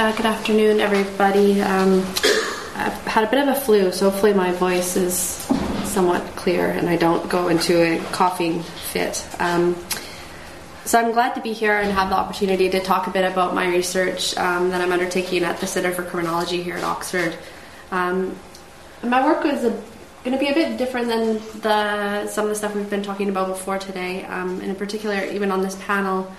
[0.00, 1.60] Uh, good afternoon, everybody.
[1.60, 2.00] Um,
[2.74, 6.88] I've had a bit of a flu, so hopefully my voice is somewhat clear and
[6.88, 9.28] I don't go into a coughing fit.
[9.38, 9.76] Um,
[10.86, 13.54] so I'm glad to be here and have the opportunity to talk a bit about
[13.54, 17.36] my research um, that I'm undertaking at the Center for Criminology here at Oxford.
[17.90, 18.34] Um,
[19.02, 22.74] my work is going to be a bit different than the, some of the stuff
[22.74, 26.34] we've been talking about before today, um, and in particular, even on this panel.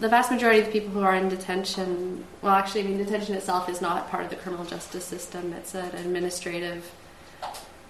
[0.00, 3.34] The vast majority of the people who are in detention, well, actually, I mean, detention
[3.34, 5.52] itself is not part of the criminal justice system.
[5.52, 6.90] It's an administrative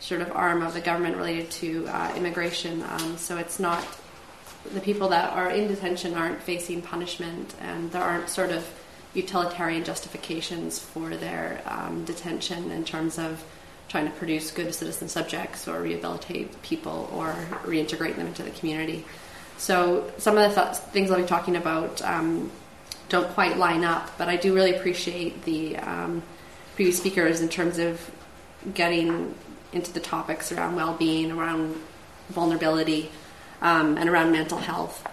[0.00, 2.82] sort of arm of the government related to uh, immigration.
[2.82, 3.86] Um, so it's not
[4.74, 8.68] the people that are in detention aren't facing punishment, and there aren't sort of
[9.14, 13.44] utilitarian justifications for their um, detention in terms of
[13.88, 17.34] trying to produce good citizen subjects or rehabilitate people or
[17.64, 19.04] reintegrate them into the community.
[19.62, 22.50] So some of the th- things I'll be talking about um,
[23.08, 26.24] don't quite line up, but I do really appreciate the um,
[26.74, 28.10] previous speakers in terms of
[28.74, 29.32] getting
[29.72, 31.76] into the topics around well-being, around
[32.30, 33.12] vulnerability,
[33.60, 35.06] um, and around mental health.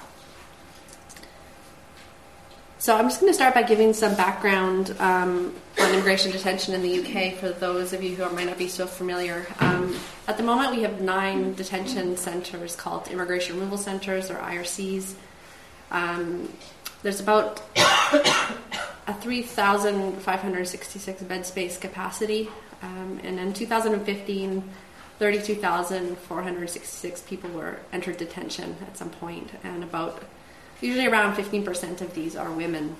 [2.81, 6.81] So I'm just going to start by giving some background um, on immigration detention in
[6.81, 9.45] the UK for those of you who might not be so familiar.
[9.59, 9.97] Um,
[10.29, 15.15] at the moment, we have nine detention centres called immigration removal centres or IRCs.
[15.91, 16.47] Um,
[17.03, 22.47] there's about a 3,566 bed space capacity,
[22.81, 24.63] um, and in 2015,
[25.19, 30.23] 32,466 people were entered detention at some point, and about
[30.81, 32.95] usually around 15% of these are women.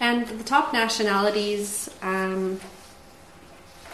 [0.00, 2.60] And the top nationalities, um,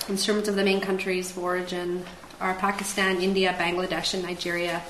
[0.08, 2.04] in terms of the main countries of origin,
[2.40, 4.80] are Pakistan, India, Bangladesh, and Nigeria,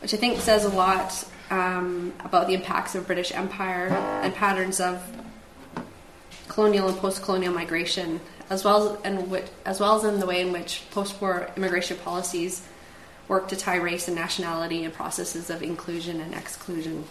[0.00, 3.88] which I think says a lot um, about the impacts of British Empire
[4.22, 5.02] and patterns of
[6.48, 10.82] colonial and post-colonial migration as well as, as well as in the way in which
[10.90, 12.62] post-war immigration policies
[13.28, 17.04] work to tie race and nationality and processes of inclusion and exclusion.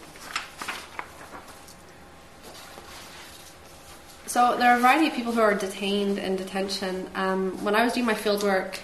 [4.26, 7.08] So there are a variety of people who are detained in detention.
[7.14, 8.78] Um, when I was doing my fieldwork,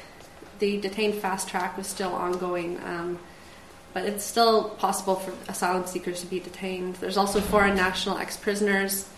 [0.58, 3.18] the detained fast track was still ongoing, um,
[3.94, 6.96] but it's still possible for asylum seekers to be detained.
[6.96, 9.08] There's also foreign national ex-prisoners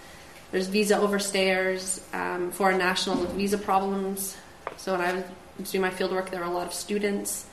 [0.50, 4.36] there's visa overstayers, um, foreign nationals with visa problems.
[4.76, 5.24] So when I
[5.58, 7.46] was doing my fieldwork, there were a lot of students,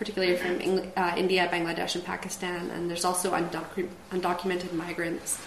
[0.00, 2.70] particularly from Eng- uh, India, Bangladesh, and Pakistan.
[2.70, 5.38] And there's also undocu- undocumented migrants.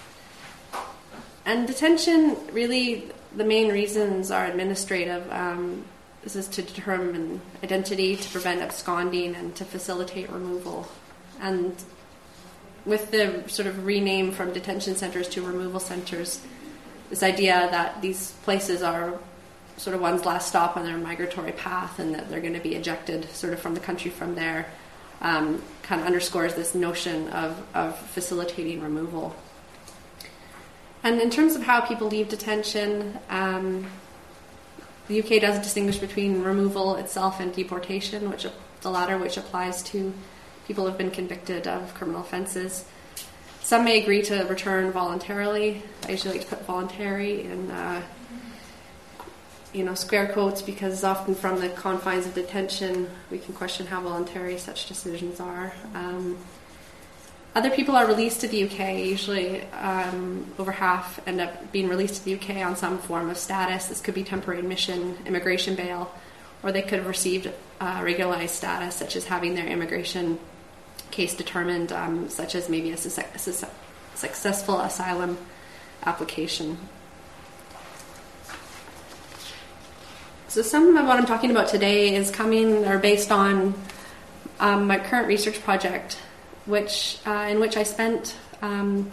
[1.44, 5.30] And detention, really, the main reasons are administrative.
[5.32, 5.86] Um,
[6.22, 10.88] this is to determine identity, to prevent absconding, and to facilitate removal.
[11.42, 11.76] And
[12.86, 16.42] with the sort of rename from detention centers to removal centers,
[17.10, 19.18] this idea that these places are
[19.78, 22.76] sort of one's last stop on their migratory path and that they're going to be
[22.76, 24.68] ejected sort of from the country from there
[25.22, 29.36] um, kind of underscores this notion of, of facilitating removal.
[31.02, 33.88] And in terms of how people leave detention, um,
[35.08, 38.46] the UK does distinguish between removal itself and deportation, which
[38.82, 40.14] the latter which applies to
[40.68, 42.86] people who have been convicted of criminal offences.
[43.62, 45.82] Some may agree to return voluntarily.
[46.06, 48.02] I usually like to put voluntary in, uh,
[49.74, 54.02] you know, square quotes because often from the confines of detention, we can question how
[54.02, 55.74] voluntary such decisions are.
[55.96, 56.38] Um,
[57.56, 58.98] other people are released to the UK.
[59.06, 63.38] Usually, um, over half end up being released to the UK on some form of
[63.38, 63.86] status.
[63.86, 66.12] This could be temporary admission, immigration bail,
[66.64, 70.40] or they could have received uh, regularized status, such as having their immigration
[71.12, 73.68] case determined, um, such as maybe a, su- su-
[74.16, 75.38] successful asylum
[76.06, 76.78] application.
[80.54, 83.74] So, some of what I'm talking about today is coming or based on
[84.60, 86.20] um, my current research project,
[86.68, 89.12] which uh, in which I spent um,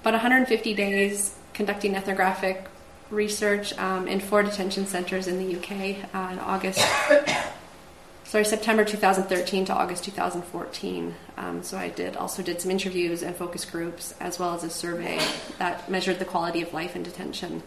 [0.00, 2.68] about 150 days conducting ethnographic
[3.10, 6.80] research um, in four detention centres in the UK uh, in August
[8.24, 11.14] sorry, September 2013 to August 2014.
[11.36, 14.70] Um, so I did also did some interviews and focus groups as well as a
[14.70, 15.20] survey
[15.58, 17.62] that measured the quality of life in detention.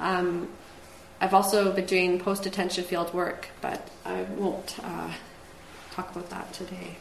[0.00, 0.48] Um,
[1.20, 5.10] I've also been doing post detention field work, but I won't uh,
[5.90, 6.96] talk about that today.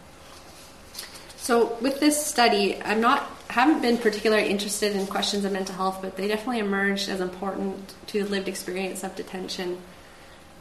[1.38, 6.00] So with this study, I'm not haven't been particularly interested in questions of mental health,
[6.02, 9.78] but they definitely emerged as important to the lived experience of detention.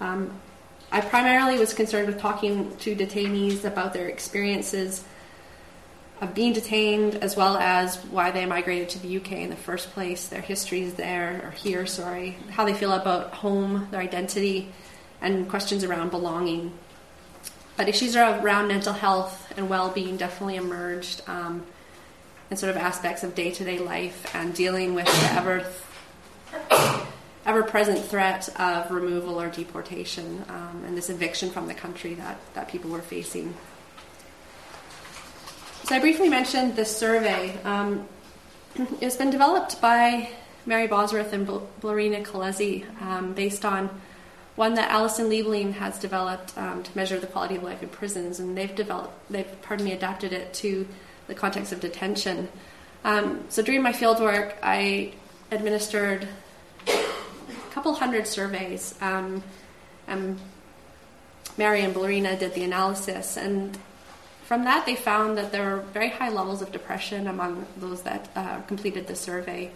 [0.00, 0.38] Um,
[0.92, 5.02] I primarily was concerned with talking to detainees about their experiences
[6.20, 9.90] of being detained, as well as why they migrated to the UK in the first
[9.92, 14.72] place, their histories there, or here, sorry, how they feel about home, their identity,
[15.20, 16.72] and questions around belonging.
[17.76, 21.66] But issues around mental health and well being definitely emerged, um,
[22.48, 25.66] and sort of aspects of day to day life and dealing with the ever
[27.44, 32.38] ever present threat of removal or deportation um, and this eviction from the country that,
[32.54, 33.54] that people were facing.
[35.86, 37.56] So I briefly mentioned this survey.
[37.62, 38.08] Um,
[39.00, 40.30] it's been developed by
[40.66, 43.88] Mary Bosworth and Blerina Kellezi um, based on
[44.56, 48.40] one that Alison Liebling has developed um, to measure the quality of life in prisons,
[48.40, 50.88] and they've developed, they've, pardon me, adapted it to
[51.28, 52.48] the context of detention.
[53.04, 55.12] Um, so during my field work, I
[55.52, 56.26] administered
[56.88, 57.04] a
[57.70, 58.96] couple hundred surveys.
[59.00, 59.44] Um,
[60.08, 60.40] and
[61.56, 63.78] Mary and Blerina did the analysis, and
[64.46, 68.28] from that, they found that there were very high levels of depression among those that
[68.36, 69.72] uh, completed the survey.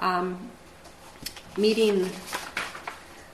[0.00, 0.50] Um,
[1.56, 2.10] meeting,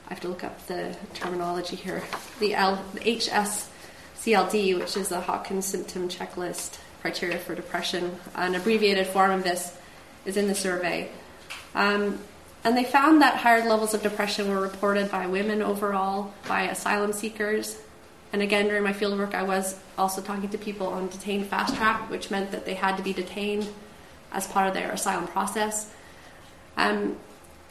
[0.05, 2.03] I have to look up the terminology here,
[2.39, 8.19] the, L, the HSCLD, which is the Hopkins Symptom Checklist criteria for depression.
[8.35, 9.75] An abbreviated form of this
[10.25, 11.09] is in the survey.
[11.73, 12.19] Um,
[12.63, 17.13] and they found that higher levels of depression were reported by women overall, by asylum
[17.13, 17.79] seekers,
[18.33, 22.09] and again, during my fieldwork, I was also talking to people on detained fast track,
[22.09, 23.67] which meant that they had to be detained
[24.31, 25.89] as part of their asylum process.
[26.75, 27.17] Um,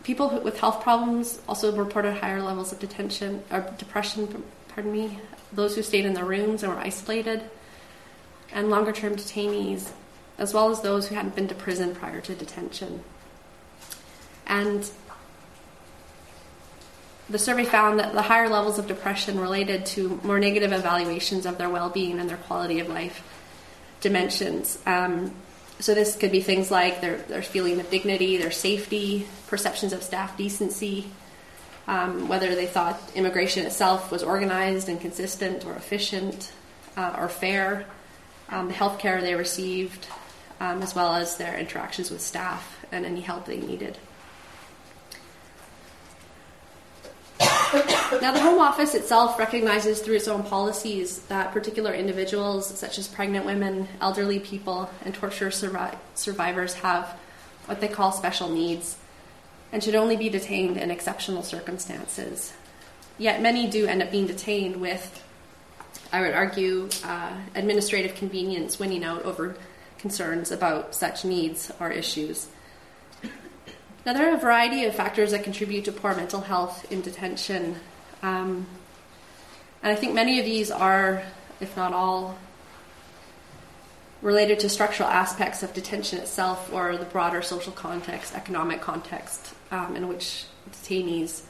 [0.02, 4.44] people with health problems also reported higher levels of detention or depression.
[4.68, 5.18] Pardon me.
[5.52, 7.42] Those who stayed in their rooms and were isolated,
[8.52, 9.90] and longer-term detainees,
[10.38, 13.02] as well as those who hadn't been to prison prior to detention.
[14.46, 14.90] And
[17.28, 21.58] the survey found that the higher levels of depression related to more negative evaluations of
[21.58, 23.22] their well being and their quality of life
[24.00, 24.78] dimensions.
[24.86, 25.34] Um,
[25.78, 30.02] so, this could be things like their, their feeling of dignity, their safety, perceptions of
[30.02, 31.06] staff decency,
[31.86, 36.52] um, whether they thought immigration itself was organized and consistent or efficient
[36.96, 37.84] uh, or fair,
[38.48, 40.06] um, the health care they received,
[40.60, 43.98] um, as well as their interactions with staff and any help they needed.
[48.20, 53.08] Now, the Home Office itself recognizes through its own policies that particular individuals, such as
[53.08, 57.18] pregnant women, elderly people, and torture survi- survivors, have
[57.66, 58.96] what they call special needs
[59.72, 62.52] and should only be detained in exceptional circumstances.
[63.18, 65.22] Yet, many do end up being detained with,
[66.12, 69.56] I would argue, uh, administrative convenience winning out over
[69.98, 72.46] concerns about such needs or issues.
[74.06, 77.74] Now, there are a variety of factors that contribute to poor mental health in detention.
[78.22, 78.68] Um,
[79.82, 81.24] and I think many of these are,
[81.58, 82.38] if not all,
[84.22, 89.96] related to structural aspects of detention itself or the broader social context, economic context um,
[89.96, 91.42] in which detainees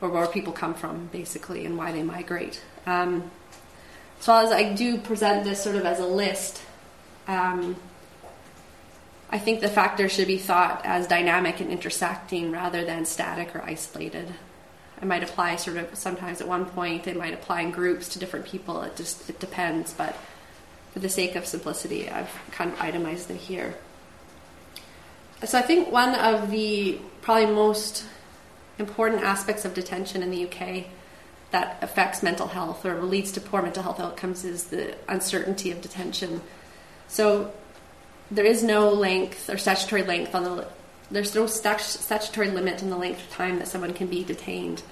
[0.00, 2.60] or where people come from, basically, and why they migrate.
[2.86, 3.30] Um,
[4.18, 6.60] so, as I do present this sort of as a list,
[7.28, 7.76] um,
[9.30, 13.62] I think the factors should be thought as dynamic and intersecting rather than static or
[13.62, 14.34] isolated.
[15.00, 18.18] I might apply sort of sometimes at one point, they might apply in groups to
[18.18, 18.82] different people.
[18.82, 20.16] It just it depends, but
[20.92, 23.76] for the sake of simplicity, I've kind of itemized it here.
[25.44, 28.04] So I think one of the probably most
[28.78, 30.86] important aspects of detention in the UK
[31.52, 35.80] that affects mental health or leads to poor mental health outcomes is the uncertainty of
[35.80, 36.42] detention.
[37.08, 37.52] So
[38.30, 40.66] there is no length or statutory length on the
[41.10, 44.82] there's no statutory limit on the length of time that someone can be detained.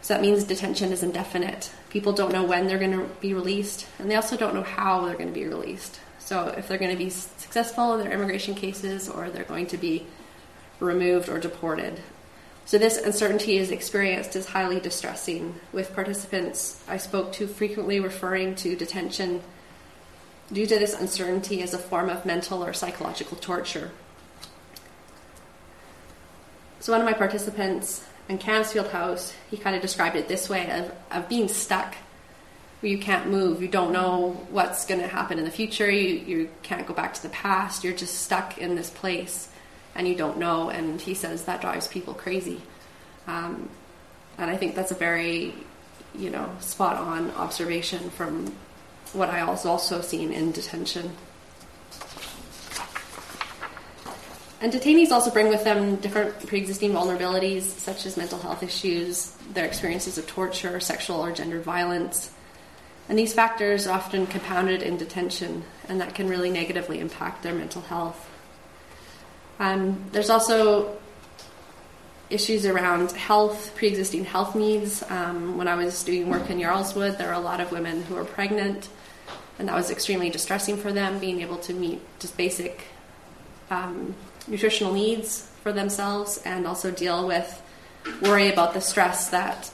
[0.00, 1.72] So that means detention is indefinite.
[1.90, 5.04] People don't know when they're going to be released, and they also don't know how
[5.04, 5.98] they're going to be released.
[6.20, 9.76] So if they're going to be successful in their immigration cases or they're going to
[9.76, 10.06] be
[10.78, 12.00] removed or deported.
[12.64, 18.54] So this uncertainty is experienced as highly distressing, with participants I spoke to frequently referring
[18.56, 19.42] to detention
[20.52, 23.90] due to this uncertainty as a form of mental or psychological torture.
[26.80, 30.70] So, one of my participants in Campsfield House, he kind of described it this way
[30.70, 31.94] of, of being stuck
[32.80, 36.16] where you can't move, you don't know what's going to happen in the future, you,
[36.16, 39.48] you can't go back to the past, you're just stuck in this place
[39.94, 40.68] and you don't know.
[40.68, 42.60] And he says that drives people crazy.
[43.28, 43.68] Um,
[44.36, 45.54] and I think that's a very,
[46.16, 48.52] you know, spot on observation from
[49.12, 51.12] what I was also seen in detention.
[54.60, 59.32] And detainees also bring with them different pre existing vulnerabilities, such as mental health issues,
[59.52, 62.30] their experiences of torture, sexual or gender violence,
[63.08, 67.54] And these factors are often compounded in detention, and that can really negatively impact their
[67.54, 68.30] mental health.
[69.58, 70.96] Um, there's also
[72.30, 75.02] issues around health, pre existing health needs.
[75.10, 78.02] Um, when I was doing work in Yarl's Wood, there were a lot of women
[78.02, 78.88] who were pregnant,
[79.58, 82.82] and that was extremely distressing for them, being able to meet just basic
[83.70, 84.14] um,
[84.46, 87.62] nutritional needs for themselves and also deal with
[88.20, 89.70] worry about the stress that,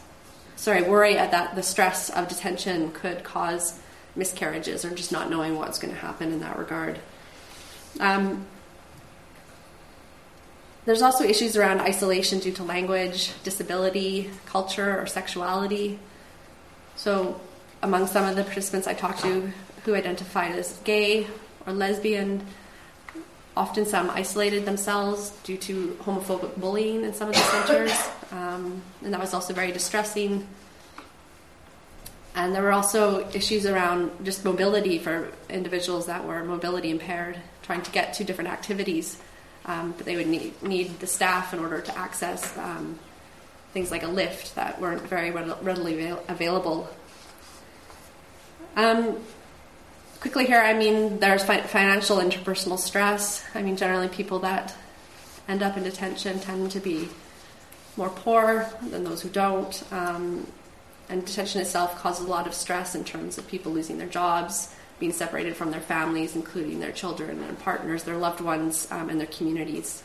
[0.56, 3.80] sorry, worry at that the stress of detention could cause
[4.14, 6.98] miscarriages or just not knowing what's going to happen in that regard.
[8.00, 8.46] Um,
[10.84, 15.98] there's also issues around isolation due to language, disability, culture, or sexuality.
[16.96, 17.40] So,
[17.82, 19.52] among some of the participants I talked to
[19.84, 21.26] who identified as gay
[21.66, 22.44] or lesbian,
[23.56, 27.92] often some isolated themselves due to homophobic bullying in some of the centers,
[28.32, 30.46] um, and that was also very distressing.
[32.34, 37.82] And there were also issues around just mobility for individuals that were mobility impaired, trying
[37.82, 39.18] to get to different activities
[39.68, 42.98] um, but they would need, need the staff in order to access um,
[43.72, 46.88] things like a lift that weren't very readily avail- available.
[48.76, 49.18] Um,
[50.20, 53.44] quickly here, I mean, there's fi- financial interpersonal stress.
[53.54, 54.74] I mean, generally, people that
[55.48, 57.08] end up in detention tend to be
[57.96, 59.82] more poor than those who don't.
[59.92, 60.46] Um,
[61.08, 64.74] and detention itself causes a lot of stress in terms of people losing their jobs,
[64.98, 69.18] being separated from their families, including their children and partners, their loved ones, um, and
[69.18, 70.02] their communities.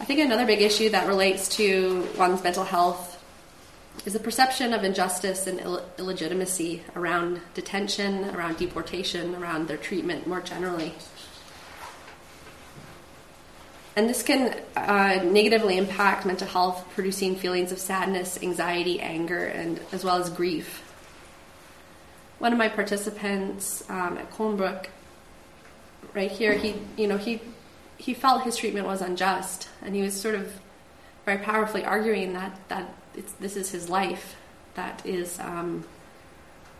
[0.00, 3.22] I think another big issue that relates to one's mental health
[4.04, 10.26] is the perception of injustice and Ill- illegitimacy around detention, around deportation, around their treatment
[10.26, 10.94] more generally.
[13.96, 19.80] And this can uh, negatively impact mental health, producing feelings of sadness, anxiety, anger, and
[19.92, 20.82] as well as grief
[22.38, 24.86] one of my participants um, at Colnbrook,
[26.12, 27.40] right here, he, you know, he,
[27.96, 30.52] he felt his treatment was unjust, and he was sort of
[31.24, 32.94] very powerfully arguing that that
[33.40, 34.36] this is his life
[34.74, 35.84] that is, um,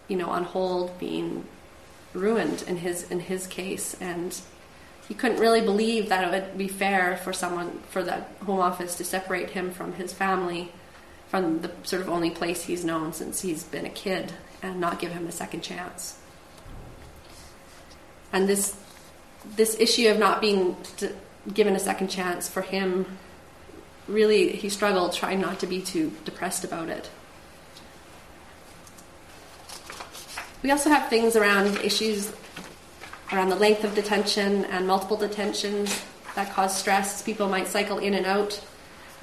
[0.09, 1.45] you know, on hold, being
[2.13, 4.41] ruined in his in his case, and
[5.09, 8.97] he couldn't really believe that it would be fair for someone for the home office
[8.97, 10.73] to separate him from his family
[11.35, 15.01] from the sort of only place he's known since he's been a kid and not
[15.01, 16.17] give him a second chance.
[18.33, 18.77] And this
[19.57, 20.77] this issue of not being
[21.53, 23.19] given a second chance for him
[24.09, 27.11] really he struggled trying not to be too depressed about it.
[30.63, 32.33] We also have things around issues
[33.33, 36.03] around the length of detention and multiple detentions
[36.35, 37.23] that cause stress.
[37.23, 38.65] People might cycle in and out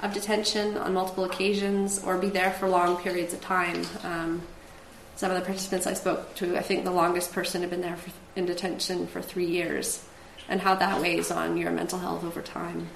[0.02, 3.84] of detention on multiple occasions or be there for long periods of time.
[4.02, 4.42] Um,
[5.14, 7.96] some of the participants I spoke to, I think the longest person had been there
[7.96, 10.04] for, in detention for three years,
[10.48, 12.88] and how that weighs on your mental health over time.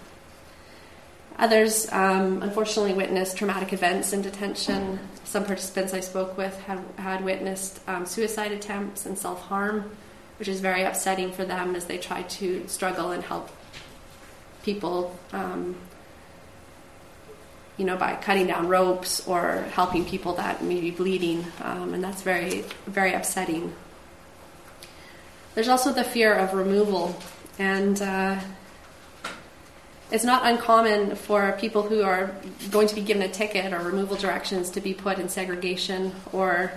[1.38, 4.99] Others, um, unfortunately, witnessed traumatic events in detention.
[5.25, 9.90] Some participants I spoke with had, had witnessed um, suicide attempts and self harm,
[10.38, 13.50] which is very upsetting for them as they try to struggle and help
[14.62, 15.76] people um,
[17.76, 22.02] you know, by cutting down ropes or helping people that may be bleeding, um, and
[22.02, 23.75] that's very, very upsetting.
[25.55, 27.19] There's also the fear of removal,
[27.59, 28.38] and uh,
[30.10, 32.34] it's not uncommon for people who are
[32.70, 36.72] going to be given a ticket or removal directions to be put in segregation or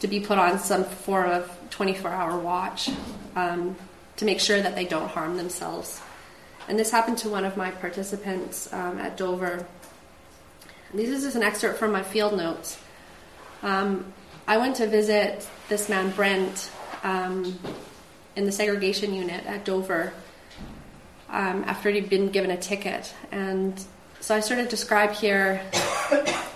[0.00, 2.90] to be put on some form of 24 hour watch
[3.36, 3.76] um,
[4.16, 6.00] to make sure that they don't harm themselves.
[6.68, 9.66] And this happened to one of my participants um, at Dover
[10.94, 12.80] this is just an excerpt from my field notes.
[13.62, 14.12] Um,
[14.46, 16.70] I went to visit this man, Brent,
[17.02, 17.58] um,
[18.36, 20.14] in the segregation unit at Dover
[21.30, 23.14] um, after he'd been given a ticket.
[23.30, 23.82] And
[24.20, 25.62] so I sort of describe here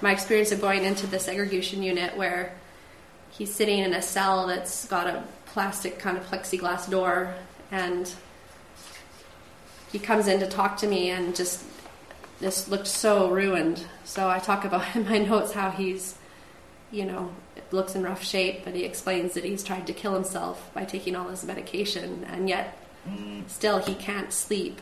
[0.00, 2.54] my experience of going into the segregation unit where
[3.30, 7.34] he's sitting in a cell that's got a plastic kind of plexiglass door
[7.70, 8.12] and
[9.92, 11.64] he comes in to talk to me and just
[12.40, 13.84] this looked so ruined.
[14.04, 16.16] So I talk about in my notes how he's,
[16.90, 17.30] you know,
[17.70, 21.16] looks in rough shape, but he explains that he's tried to kill himself by taking
[21.16, 22.76] all his medication, and yet
[23.46, 24.80] still he can't sleep,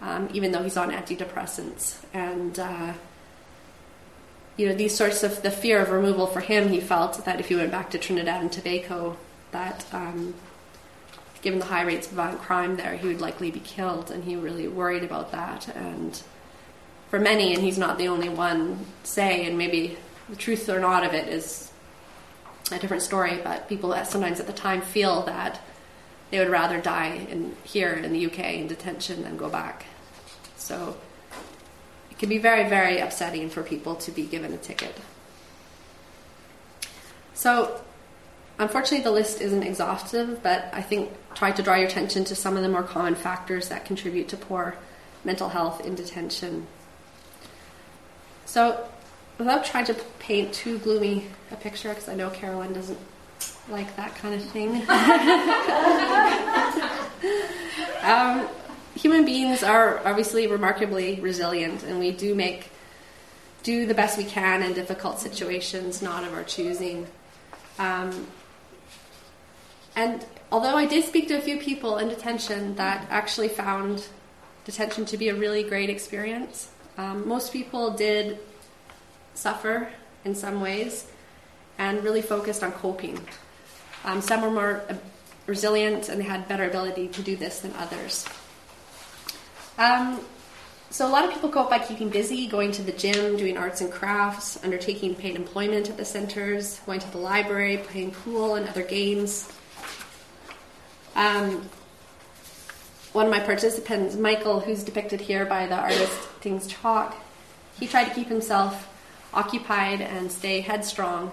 [0.00, 1.98] um, even though he's on antidepressants.
[2.12, 2.92] And uh,
[4.56, 7.48] you know, these sorts of the fear of removal for him, he felt that if
[7.48, 9.16] he went back to Trinidad and Tobago,
[9.52, 10.34] that um,
[11.42, 14.34] given the high rates of violent crime there, he would likely be killed, and he
[14.34, 15.68] really worried about that.
[15.76, 16.20] And
[17.10, 19.96] for many, and he's not the only one, say, and maybe
[20.28, 21.70] the truth or not of it is
[22.72, 25.60] a different story, but people sometimes at the time feel that
[26.30, 29.86] they would rather die in here in the UK in detention than go back.
[30.56, 30.96] So
[32.10, 34.96] it can be very, very upsetting for people to be given a ticket.
[37.34, 37.80] So
[38.58, 42.56] unfortunately, the list isn't exhaustive, but I think try to draw your attention to some
[42.56, 44.76] of the more common factors that contribute to poor
[45.24, 46.66] mental health in detention.
[48.46, 48.88] So,
[49.38, 52.98] without trying to paint too gloomy a picture, because I know Caroline doesn't
[53.68, 54.88] like that kind of thing.
[58.02, 58.48] um,
[58.94, 62.70] human beings are obviously remarkably resilient, and we do make
[63.62, 67.06] do the best we can in difficult situations, not of our choosing.
[67.80, 68.28] Um,
[69.96, 74.06] and although I did speak to a few people in detention that actually found
[74.64, 78.38] detention to be a really great experience, um, most people did
[79.34, 79.88] suffer
[80.24, 81.06] in some ways
[81.78, 83.18] and really focused on coping.
[84.04, 84.94] Um, some were more uh,
[85.46, 88.26] resilient and they had better ability to do this than others.
[89.78, 90.20] Um,
[90.90, 93.80] so a lot of people cope by keeping busy, going to the gym, doing arts
[93.80, 98.68] and crafts, undertaking paid employment at the centers, going to the library, playing pool and
[98.68, 99.52] other games.
[101.14, 101.68] Um,
[103.12, 107.16] one of my participants, Michael, who's depicted here by the artist Things Chalk,
[107.78, 108.88] he tried to keep himself
[109.34, 111.32] occupied and stay headstrong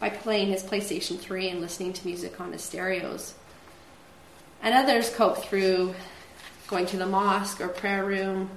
[0.00, 3.34] by playing his PlayStation 3 and listening to music on his stereos.
[4.62, 5.94] And others cope through
[6.66, 8.50] going to the mosque or prayer room,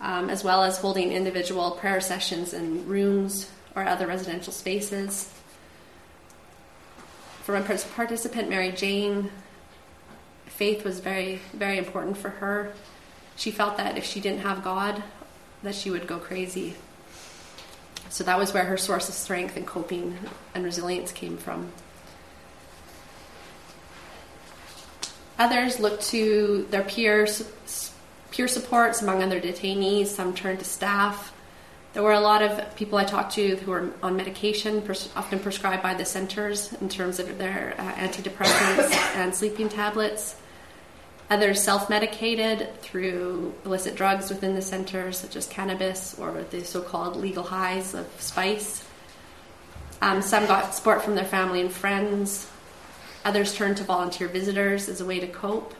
[0.00, 5.32] um, as well as holding individual prayer sessions in rooms or other residential spaces.
[7.42, 9.30] For my participant, Mary Jane,
[10.46, 12.72] faith was very, very important for her.
[13.36, 15.02] She felt that if she didn't have God,
[15.62, 16.74] that she would go crazy.
[18.10, 20.16] So that was where her source of strength and coping
[20.54, 21.72] and resilience came from.
[25.38, 27.48] Others looked to their peers,
[28.32, 30.06] peer supports among other detainees.
[30.06, 31.32] Some turned to staff.
[31.92, 34.82] There were a lot of people I talked to who were on medication,
[35.16, 40.36] often prescribed by the centers in terms of their uh, antidepressants and sleeping tablets.
[41.30, 46.80] Others self medicated through illicit drugs within the center, such as cannabis or the so
[46.80, 48.82] called legal highs of spice.
[50.00, 52.48] Um, some got support from their family and friends.
[53.24, 55.74] Others turned to volunteer visitors as a way to cope.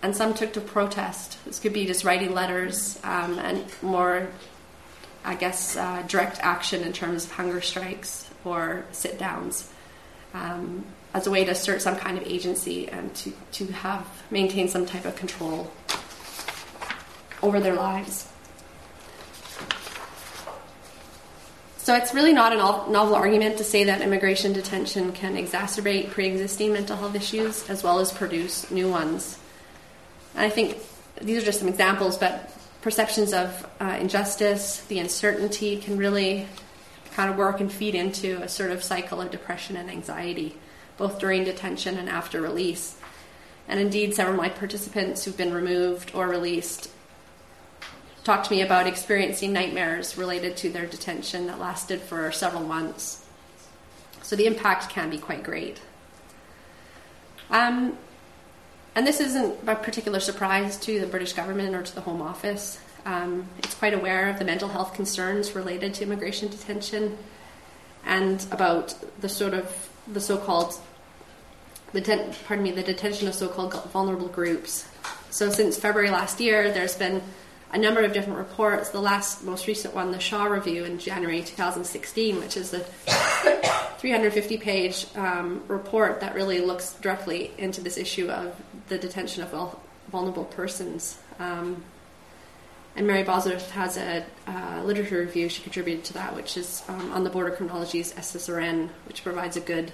[0.00, 1.44] And some took to protest.
[1.44, 4.28] This could be just writing letters um, and more,
[5.24, 9.68] I guess, uh, direct action in terms of hunger strikes or sit downs.
[10.34, 10.84] Um,
[11.18, 14.86] as a way to assert some kind of agency and to, to have maintain some
[14.86, 15.68] type of control
[17.42, 18.30] over their lives.
[21.78, 26.72] So it's really not a novel argument to say that immigration detention can exacerbate pre-existing
[26.72, 29.38] mental health issues as well as produce new ones.
[30.36, 30.78] And I think
[31.20, 36.46] these are just some examples, but perceptions of uh, injustice, the uncertainty can really
[37.14, 40.54] kind of work and feed into a sort of cycle of depression and anxiety
[40.98, 42.96] both during detention and after release.
[43.66, 46.90] And indeed, several of my participants who've been removed or released
[48.24, 53.24] talked to me about experiencing nightmares related to their detention that lasted for several months.
[54.22, 55.80] So the impact can be quite great.
[57.50, 57.96] Um,
[58.94, 62.80] and this isn't a particular surprise to the British government or to the Home Office.
[63.06, 67.16] Um, it's quite aware of the mental health concerns related to immigration detention
[68.04, 70.78] and about the sort of the so-called
[71.92, 74.86] the ten, pardon me the detention of so-called vulnerable groups.
[75.30, 77.22] So since February last year, there's been
[77.72, 78.90] a number of different reports.
[78.90, 82.80] The last, most recent one, the Shaw Review in January 2016, which is a
[84.00, 88.54] 350-page um, report that really looks directly into this issue of
[88.88, 89.78] the detention of
[90.10, 91.18] vulnerable persons.
[91.38, 91.82] Um,
[92.96, 97.12] and Mary Bosworth has a uh, literature review she contributed to that, which is um,
[97.12, 99.92] on the Border Criminologies' SSRN, which provides a good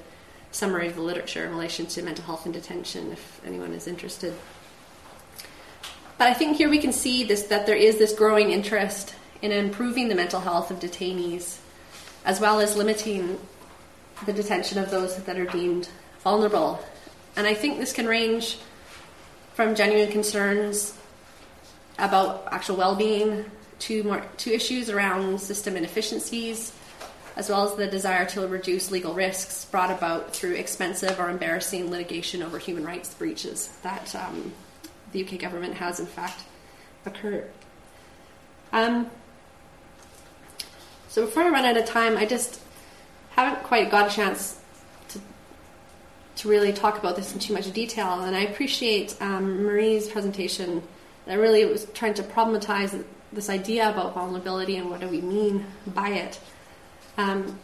[0.53, 4.33] summary of the literature in relation to mental health in detention, if anyone is interested.
[6.17, 9.53] But I think here we can see this that there is this growing interest in
[9.53, 11.59] improving the mental health of detainees,
[12.25, 13.39] as well as limiting
[14.25, 15.89] the detention of those that are deemed
[16.21, 16.83] vulnerable.
[17.37, 18.59] And I think this can range
[19.55, 20.97] from genuine concerns
[21.99, 23.45] about actual well-being
[23.81, 26.73] to more to issues around system inefficiencies
[27.37, 31.91] as well as the desire to reduce legal risks brought about through expensive or embarrassing
[31.91, 34.53] litigation over human rights breaches that um,
[35.13, 36.43] the UK government has, in fact,
[37.07, 37.51] occurred.
[38.73, 39.11] Um,
[41.09, 42.61] so before I run out of time, I just
[43.31, 44.59] haven't quite got a chance
[45.09, 45.21] to
[46.37, 50.83] to really talk about this in too much detail, and I appreciate um, Marie's presentation.
[51.27, 55.67] That really was trying to problematize this idea about vulnerability and what do we mean
[55.87, 56.41] by it.
[57.17, 57.59] Um,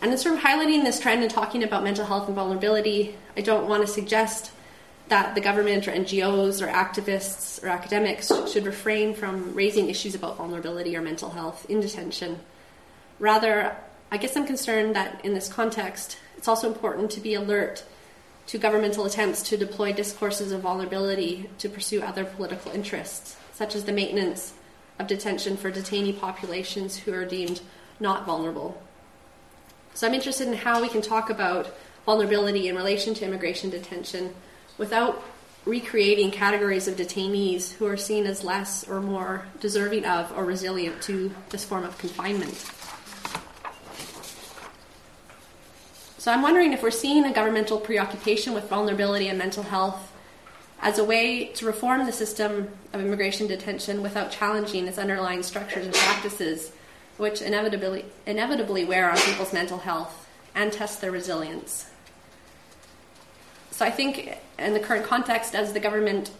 [0.00, 3.14] and it's sort of highlighting this trend and talking about mental health and vulnerability.
[3.36, 4.52] I don't want to suggest
[5.08, 10.36] that the government or NGOs or activists or academics should refrain from raising issues about
[10.38, 12.38] vulnerability or mental health in detention.
[13.18, 13.76] Rather,
[14.10, 17.84] I guess I'm concerned that in this context, it's also important to be alert
[18.50, 23.84] to governmental attempts to deploy discourses of vulnerability to pursue other political interests, such as
[23.84, 24.54] the maintenance
[24.98, 27.60] of detention for detainee populations who are deemed
[28.00, 28.82] not vulnerable.
[29.94, 31.72] So I'm interested in how we can talk about
[32.04, 34.34] vulnerability in relation to immigration detention
[34.78, 35.22] without
[35.64, 41.00] recreating categories of detainees who are seen as less or more deserving of or resilient
[41.02, 42.68] to this form of confinement.
[46.20, 50.12] So I'm wondering if we're seeing a governmental preoccupation with vulnerability and mental health
[50.82, 55.86] as a way to reform the system of immigration detention without challenging its underlying structures
[55.86, 56.72] and practices,
[57.16, 61.86] which inevitably, inevitably wear on people's mental health and test their resilience.
[63.70, 66.32] So I think in the current context, as the government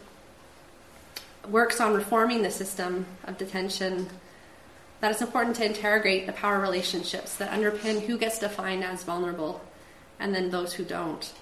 [1.49, 4.11] works on reforming the system of detention,
[4.99, 9.59] that it's important to interrogate the power relationships that underpin who gets defined as vulnerable
[10.21, 11.33] and then those who don't.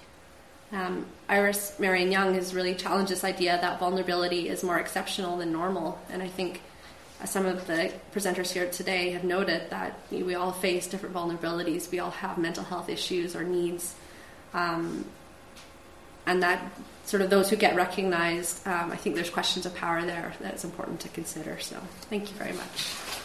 [0.72, 5.52] Um, Iris Marion Young has really challenged this idea that vulnerability is more exceptional than
[5.52, 6.62] normal, and I think
[7.20, 11.90] uh, some of the presenters here today have noted that we all face different vulnerabilities.
[11.90, 13.94] We all have mental health issues or needs,
[14.54, 15.04] um,
[16.26, 16.72] and that
[17.04, 20.64] sort of those who get recognized, um, I think there's questions of power there that's
[20.64, 21.58] important to consider.
[21.58, 23.19] So, thank you very much.